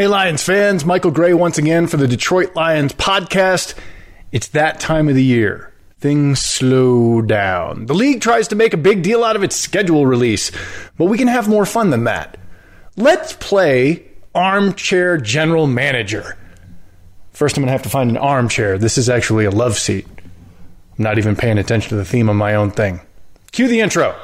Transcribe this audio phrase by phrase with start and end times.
[0.00, 3.74] Hey, Lions fans, Michael Grey once again for the Detroit Lions podcast.
[4.32, 5.74] It's that time of the year.
[5.98, 7.84] Things slow down.
[7.84, 10.52] The league tries to make a big deal out of its schedule release,
[10.96, 12.38] but we can have more fun than that.
[12.96, 16.34] Let's play Armchair General Manager.
[17.32, 18.78] First, I'm going to have to find an armchair.
[18.78, 20.06] This is actually a love seat.
[20.16, 23.02] I'm not even paying attention to the theme of my own thing.
[23.52, 24.16] Cue the intro.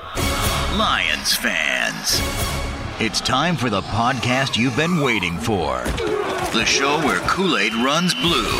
[0.79, 1.76] Lions fans.
[2.99, 5.83] It's time for the podcast you've been waiting for.
[6.55, 8.51] The show where Kool Aid runs blue,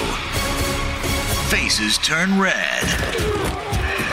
[1.49, 2.85] faces turn red,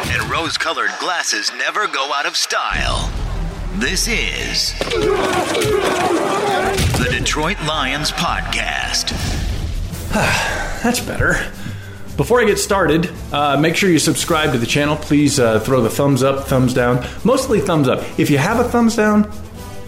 [0.08, 3.12] and rose colored glasses never go out of style.
[3.73, 4.80] This is
[6.99, 9.10] the Detroit Lions Podcast.
[10.84, 11.52] That's better.
[12.16, 14.96] Before I get started, uh, make sure you subscribe to the channel.
[14.96, 17.05] Please uh, throw the thumbs up, thumbs down.
[17.26, 17.99] Mostly thumbs up.
[18.18, 19.30] If you have a thumbs down,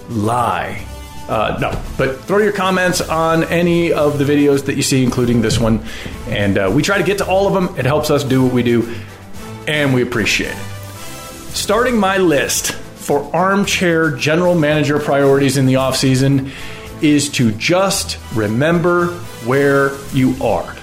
[0.10, 0.86] lie.
[1.28, 5.42] Uh, no, but throw your comments on any of the videos that you see, including
[5.42, 5.84] this one.
[6.28, 7.76] And uh, we try to get to all of them.
[7.80, 8.94] It helps us do what we do,
[9.68, 10.58] and we appreciate it.
[11.56, 16.52] Starting my list for armchair general manager priorities in the offseason
[17.02, 19.08] is to just remember
[19.46, 20.76] where you are.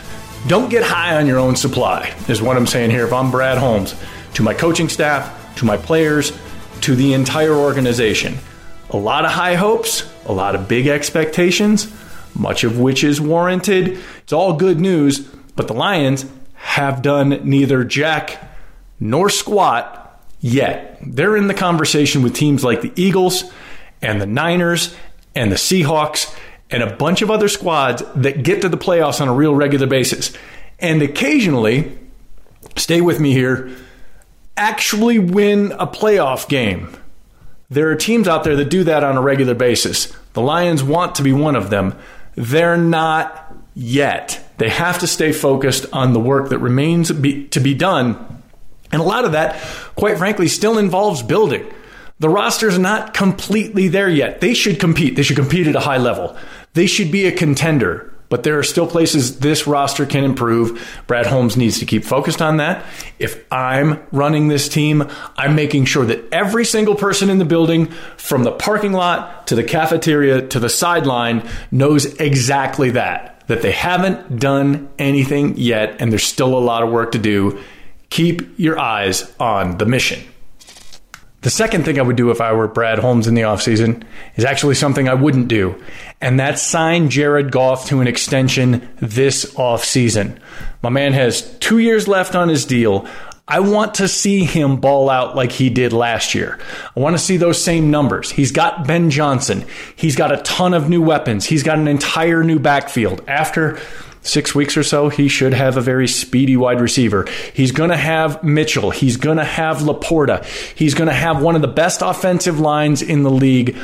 [0.49, 3.07] Don't get high on your own supply, is what I'm saying here.
[3.07, 3.95] If I'm Brad Holmes,
[4.35, 6.33] to my coaching staff, to my players,
[6.81, 8.39] to the entire organization.
[8.93, 11.91] A lot of high hopes, a lot of big expectations,
[12.35, 13.99] much of which is warranted.
[14.19, 15.21] It's all good news,
[15.57, 18.51] but the Lions have done neither jack
[19.01, 20.99] nor squat yet.
[21.05, 23.51] They're in the conversation with teams like the Eagles
[24.03, 24.95] and the Niners
[25.35, 26.37] and the Seahawks
[26.71, 29.87] and a bunch of other squads that get to the playoffs on a real regular
[29.87, 30.33] basis.
[30.79, 31.99] And occasionally,
[32.77, 33.71] stay with me here,
[34.57, 36.95] actually win a playoff game.
[37.73, 40.13] There are teams out there that do that on a regular basis.
[40.35, 41.99] The Lions want to be one of them.
[42.35, 44.45] They're not yet.
[44.59, 48.43] They have to stay focused on the work that remains be, to be done.
[48.93, 49.57] And a lot of that,
[49.97, 51.65] quite frankly, still involves building.
[52.19, 54.43] The roster's not completely there yet.
[54.43, 55.17] They should compete.
[55.17, 56.37] They should compete at a high level.
[56.75, 58.12] They should be a contender.
[58.33, 61.03] But there are still places this roster can improve.
[61.07, 62.83] Brad Holmes needs to keep focused on that.
[63.19, 65.07] If I'm running this team,
[65.37, 69.55] I'm making sure that every single person in the building, from the parking lot to
[69.55, 73.47] the cafeteria to the sideline, knows exactly that.
[73.49, 77.61] That they haven't done anything yet, and there's still a lot of work to do.
[78.09, 80.25] Keep your eyes on the mission.
[81.43, 84.05] The second thing I would do if I were Brad Holmes in the offseason
[84.37, 85.75] is actually something I wouldn't do,
[86.21, 90.39] and that's sign Jared Goff to an extension this offseason.
[90.83, 93.09] My man has two years left on his deal.
[93.49, 96.61] I want to see him ball out like he did last year.
[96.97, 98.31] I want to see those same numbers.
[98.31, 99.65] He's got Ben Johnson.
[99.97, 101.45] He's got a ton of new weapons.
[101.45, 103.21] He's got an entire new backfield.
[103.27, 103.81] After
[104.23, 107.27] six weeks or so, he should have a very speedy wide receiver.
[107.53, 108.91] He's going to have Mitchell.
[108.91, 110.45] He's going to have LaPorta.
[110.77, 113.77] He's going to have one of the best offensive lines in the league.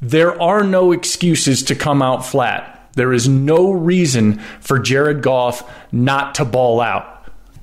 [0.00, 2.90] There are no excuses to come out flat.
[2.92, 7.12] There is no reason for Jared Goff not to ball out.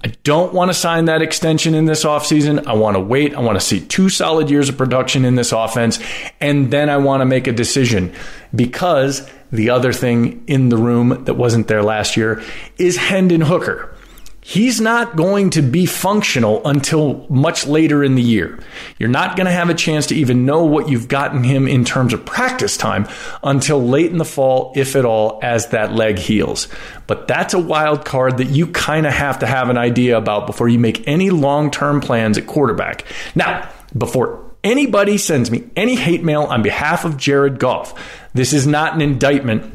[0.04, 2.68] I don't want to sign that extension in this offseason.
[2.68, 3.34] I want to wait.
[3.34, 5.98] I want to see two solid years of production in this offense.
[6.42, 8.14] And then I want to make a decision
[8.54, 12.42] because the other thing in the room that wasn't there last year
[12.78, 13.96] is Hendon Hooker.
[14.42, 18.60] He's not going to be functional until much later in the year.
[19.00, 21.86] You're not going to have a chance to even know what you've gotten him in
[21.86, 23.08] terms of practice time
[23.42, 26.68] until late in the fall, if at all, as that leg heals.
[27.08, 30.46] But that's a wild card that you kind of have to have an idea about
[30.46, 33.06] before you make any long term plans at quarterback.
[33.36, 37.94] Now, before anybody sends me any hate mail on behalf of Jared Goff,
[38.34, 39.74] this is not an indictment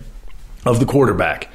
[0.64, 1.48] of the quarterback.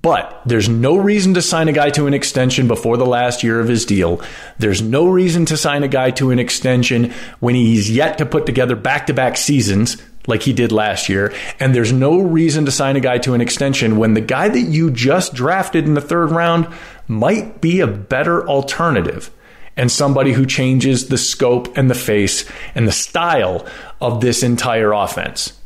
[0.00, 3.60] But there's no reason to sign a guy to an extension before the last year
[3.60, 4.22] of his deal.
[4.58, 8.46] There's no reason to sign a guy to an extension when he's yet to put
[8.46, 11.34] together back to back seasons like he did last year.
[11.60, 14.58] And there's no reason to sign a guy to an extension when the guy that
[14.58, 16.66] you just drafted in the third round
[17.06, 19.30] might be a better alternative
[19.76, 23.66] and somebody who changes the scope and the face and the style
[24.00, 25.58] of this entire offense.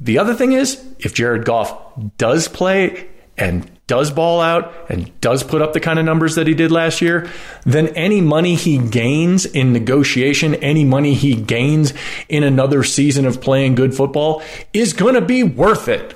[0.00, 1.74] The other thing is, if Jared Goff
[2.18, 3.08] does play
[3.38, 6.72] and does ball out and does put up the kind of numbers that he did
[6.72, 7.30] last year,
[7.64, 11.94] then any money he gains in negotiation, any money he gains
[12.28, 14.42] in another season of playing good football
[14.72, 16.14] is going to be worth it.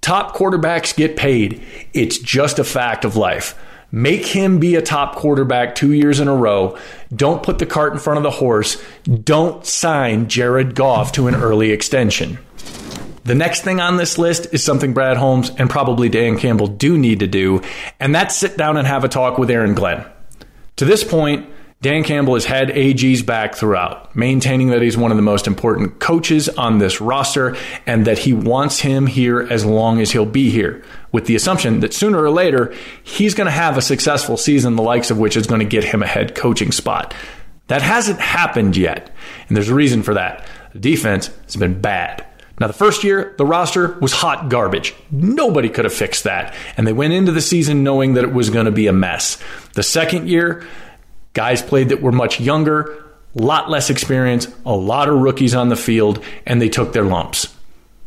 [0.00, 1.62] Top quarterbacks get paid.
[1.92, 3.58] It's just a fact of life.
[3.92, 6.78] Make him be a top quarterback two years in a row.
[7.14, 8.80] Don't put the cart in front of the horse.
[9.04, 12.38] Don't sign Jared Goff to an early extension.
[13.24, 16.96] The next thing on this list is something Brad Holmes and probably Dan Campbell do
[16.96, 17.62] need to do,
[17.98, 20.04] and that's sit down and have a talk with Aaron Glenn.
[20.76, 21.48] To this point,
[21.82, 25.98] Dan Campbell has had AG's back throughout, maintaining that he's one of the most important
[25.98, 27.56] coaches on this roster
[27.86, 31.80] and that he wants him here as long as he'll be here, with the assumption
[31.80, 35.38] that sooner or later he's going to have a successful season, the likes of which
[35.38, 37.14] is going to get him a head coaching spot.
[37.68, 39.10] That hasn't happened yet,
[39.48, 40.46] and there's a reason for that.
[40.74, 42.26] The defense has been bad.
[42.60, 44.94] Now, the first year, the roster was hot garbage.
[45.10, 46.54] Nobody could have fixed that.
[46.76, 49.38] And they went into the season knowing that it was going to be a mess.
[49.72, 50.66] The second year,
[51.32, 53.04] Guys played that were much younger,
[53.38, 57.04] a lot less experience, a lot of rookies on the field, and they took their
[57.04, 57.54] lumps.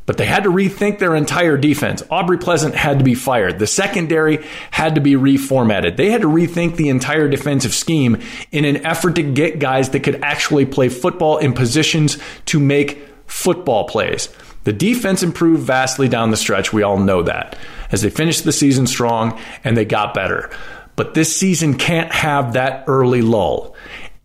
[0.06, 2.04] But they had to rethink their entire defense.
[2.10, 3.60] Aubrey Pleasant had to be fired.
[3.60, 5.96] The secondary had to be reformatted.
[5.96, 8.20] They had to rethink the entire defensive scheme
[8.52, 12.18] in an effort to get guys that could actually play football in positions
[12.48, 14.28] to make football plays.
[14.66, 16.74] The defense improved vastly down the stretch.
[16.74, 17.58] We all know that
[17.92, 20.50] as they finished the season strong and they got better.
[20.96, 23.76] But this season can't have that early lull.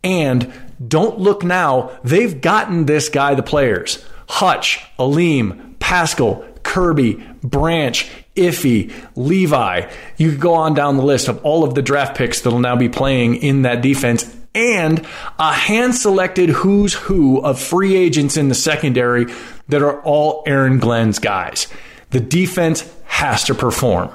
[0.04, 0.52] And
[0.86, 1.98] don't look now.
[2.04, 4.04] They've gotten this guy the players.
[4.28, 9.90] Hutch, Alim, Paschal, Kerby, Branch, Iffy, Levi.
[10.16, 12.76] You could go on down the list of all of the draft picks that'll now
[12.76, 15.06] be playing in that defense and
[15.38, 19.26] a hand selected who's who of free agents in the secondary
[19.68, 21.68] that are all Aaron Glenn's guys.
[22.10, 24.10] The defense has to perform.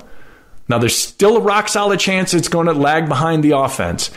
[0.68, 4.12] Now, there's still a rock solid chance it's going to lag behind the offense.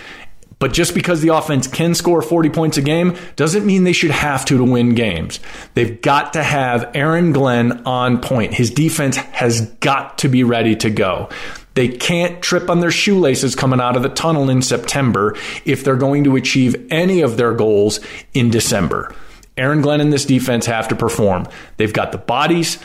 [0.58, 4.10] But just because the offense can score 40 points a game doesn't mean they should
[4.10, 5.38] have to to win games.
[5.74, 8.54] They've got to have Aaron Glenn on point.
[8.54, 11.28] His defense has got to be ready to go.
[11.74, 15.94] They can't trip on their shoelaces coming out of the tunnel in September if they're
[15.96, 18.00] going to achieve any of their goals
[18.32, 19.14] in December.
[19.58, 21.46] Aaron Glenn and this defense have to perform.
[21.76, 22.78] They've got the bodies,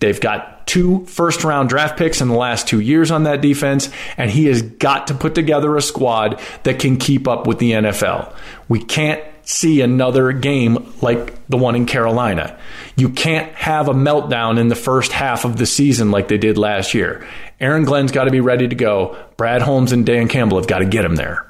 [0.00, 3.90] they've got two first round draft picks in the last two years on that defense,
[4.16, 7.72] and he has got to put together a squad that can keep up with the
[7.72, 8.34] NFL.
[8.68, 12.58] We can't see another game like the one in Carolina.
[12.96, 16.58] You can't have a meltdown in the first half of the season like they did
[16.58, 17.26] last year.
[17.58, 19.16] Aaron Glenn's got to be ready to go.
[19.38, 21.46] Brad Holmes and Dan Campbell have got to get him there.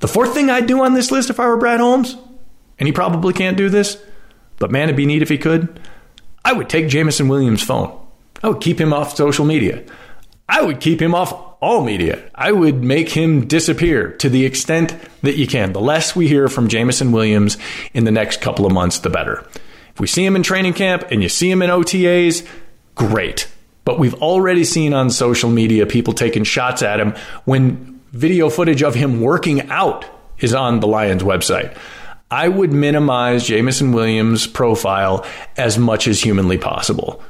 [0.00, 2.16] The fourth thing I'd do on this list if I were Brad Holmes,
[2.78, 3.96] and he probably can't do this,
[4.58, 5.80] but man, it'd be neat if he could.
[6.44, 7.98] I would take Jameson Williams' phone.
[8.42, 9.84] I would keep him off social media.
[10.48, 12.22] I would keep him off all media.
[12.34, 15.72] I would make him disappear to the extent that you can.
[15.72, 17.56] The less we hear from Jameson Williams
[17.94, 19.46] in the next couple of months, the better.
[19.94, 22.46] If we see him in training camp and you see him in OTAs,
[22.96, 23.48] great.
[23.84, 27.14] But we've already seen on social media people taking shots at him
[27.44, 30.04] when video footage of him working out
[30.38, 31.76] is on the Lions website.
[32.32, 35.26] I would minimize Jameson Williams' profile
[35.58, 37.22] as much as humanly possible.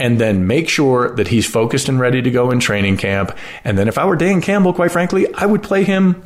[0.00, 3.38] And then make sure that he's focused and ready to go in training camp.
[3.62, 6.24] And then if I were Dan Campbell, quite frankly, I would play him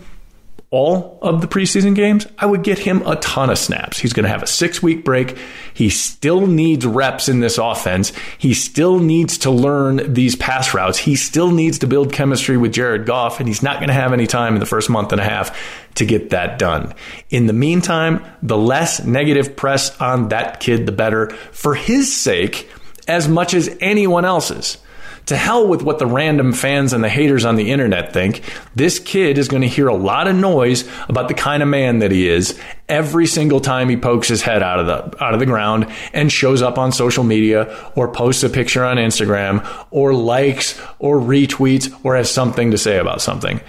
[0.73, 3.99] all of the preseason games, I would get him a ton of snaps.
[3.99, 5.37] He's going to have a six week break.
[5.75, 8.11] He still needs reps in this offense.
[8.39, 10.97] He still needs to learn these pass routes.
[10.97, 14.15] He still needs to build chemistry with Jared Goff, and he's not going to have
[14.15, 15.55] any time in the first month and a half
[15.97, 16.95] to get that done.
[17.29, 22.71] In the meantime, the less negative press on that kid, the better for his sake
[23.07, 24.79] as much as anyone else's.
[25.27, 28.43] To hell with what the random fans and the haters on the internet think.
[28.75, 32.01] This kid is going to hear a lot of noise about the kind of man
[32.01, 35.41] that he is every single time he pokes his head out of the out of
[35.41, 40.13] the ground and shows up on social media or posts a picture on Instagram or
[40.13, 43.61] likes or retweets or has something to say about something.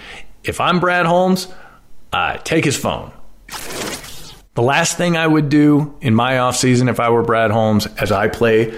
[0.44, 1.48] If I'm Brad Holmes,
[2.12, 3.12] I take his phone.
[4.56, 8.12] The last thing I would do in my offseason if I were Brad Holmes as
[8.12, 8.78] I play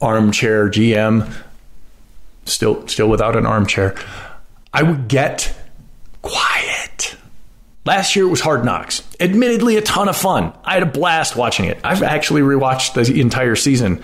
[0.00, 1.32] armchair GM
[2.46, 3.94] still still without an armchair,
[4.72, 5.54] I would get
[6.22, 7.16] quiet.
[7.84, 9.02] Last year it was Hard Knocks.
[9.20, 10.52] Admittedly, a ton of fun.
[10.64, 11.78] I had a blast watching it.
[11.84, 14.02] I've actually rewatched the entire season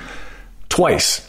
[0.69, 1.29] twice.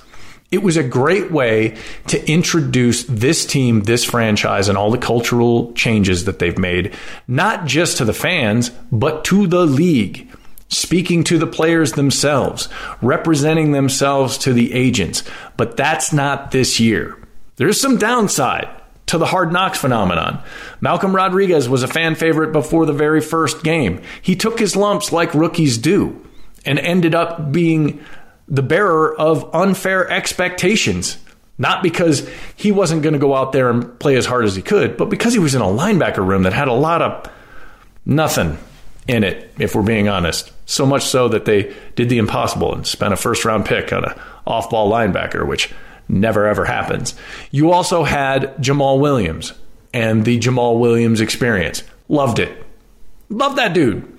[0.51, 1.77] It was a great way
[2.07, 6.93] to introduce this team, this franchise, and all the cultural changes that they've made,
[7.27, 10.29] not just to the fans, but to the league
[10.77, 12.69] speaking to the players themselves,
[13.01, 15.23] representing themselves to the agents.
[15.57, 17.17] But that's not this year.
[17.55, 18.69] There's some downside
[19.07, 20.41] to the hard knocks phenomenon.
[20.81, 24.01] Malcolm Rodriguez was a fan favorite before the very first game.
[24.21, 26.25] He took his lumps like rookies do
[26.65, 28.03] and ended up being
[28.47, 31.17] the bearer of unfair expectations.
[31.57, 34.61] Not because he wasn't going to go out there and play as hard as he
[34.61, 37.29] could, but because he was in a linebacker room that had a lot of
[38.05, 38.57] nothing
[39.07, 40.51] in it, if we're being honest.
[40.65, 44.05] So much so that they did the impossible and spent a first round pick on
[44.05, 44.13] an
[44.47, 45.73] off ball linebacker, which
[46.07, 47.15] never ever happens.
[47.51, 49.53] You also had Jamaal Williams
[49.93, 51.83] and the Jamaal Williams experience.
[52.07, 52.63] Loved it.
[53.29, 54.09] Loved that dude.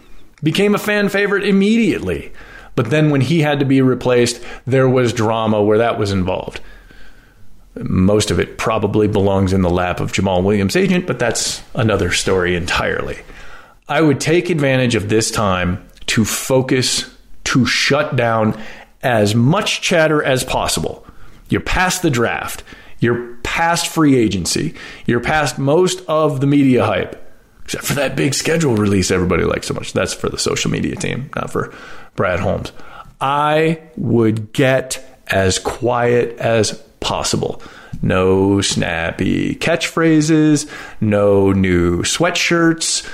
[0.42, 2.32] Became a fan favorite immediately.
[2.76, 6.60] But then when he had to be replaced, there was drama where that was involved.
[7.76, 12.12] Most of it probably belongs in the lap of Jamaal Williams' agent, but that's another
[12.12, 13.18] story entirely.
[13.88, 17.10] I would take advantage of this time to focus,
[17.44, 18.58] to shut down
[19.02, 21.06] as much chatter as possible.
[21.50, 22.64] You're past the draft,
[23.00, 24.74] you're past free agency,
[25.04, 27.30] you're past most of the media hype,
[27.64, 29.92] except for that big schedule release everybody likes so much.
[29.92, 31.74] That's for the social media team, not for
[32.16, 32.72] Brad Holmes.
[33.20, 37.62] I would get as quiet as possible.
[38.00, 40.70] No snappy catchphrases,
[41.02, 43.06] no new sweatshirts,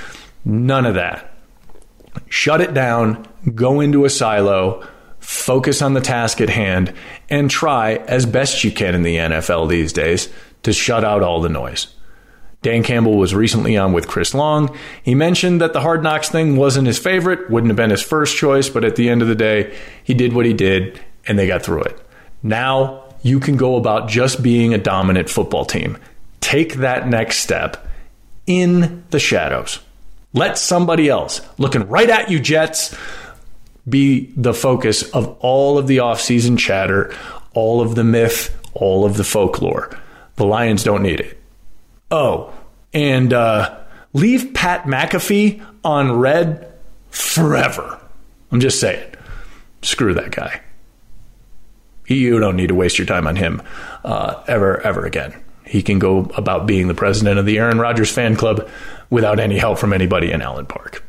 [0.45, 1.33] none of that.
[2.27, 4.85] Shut it down, go into a silo,
[5.19, 6.93] focus on the task at hand,
[7.29, 10.29] and try as best you can in the NFL these days
[10.63, 11.93] to shut out all the noise.
[12.61, 14.77] Dan Campbell was recently on with Chris Long.
[15.01, 18.37] He mentioned that the hard knocks thing wasn't his favorite, wouldn't have been his first
[18.37, 21.47] choice, but at the end of the day, he did what he did and they
[21.47, 21.99] got through it.
[22.43, 25.97] Now you can go about just being a dominant football team.
[26.39, 27.87] Take that next step
[28.45, 29.79] in the shadows.
[30.33, 32.95] Let somebody else looking right at you, Jets,
[33.87, 37.13] be the focus of all of the offseason chatter,
[37.53, 39.89] all of the myth, all of the folklore.
[40.35, 41.37] The Lions don't need it.
[42.09, 42.53] Oh,
[42.93, 43.79] and uh,
[44.13, 46.71] leave Pat McAfee on red
[47.09, 47.99] forever.
[48.51, 49.13] I'm just saying.
[49.81, 50.61] Screw that guy.
[52.07, 53.61] You don't need to waste your time on him
[54.03, 55.33] uh, ever, ever again.
[55.71, 58.67] He can go about being the president of the Aaron Rodgers fan club
[59.09, 61.01] without any help from anybody in Allen Park.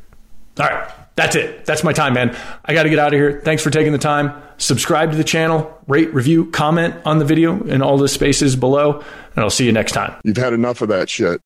[0.60, 1.64] All right, that's it.
[1.66, 2.36] That's my time, man.
[2.64, 3.40] I got to get out of here.
[3.44, 4.40] Thanks for taking the time.
[4.58, 9.02] Subscribe to the channel, rate, review, comment on the video in all the spaces below,
[9.34, 10.14] and I'll see you next time.
[10.22, 11.40] You've had enough of that shit.